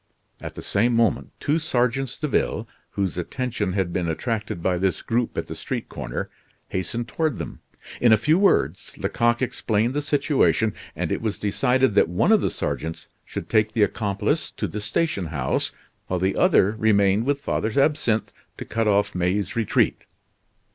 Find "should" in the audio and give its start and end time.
13.23-13.47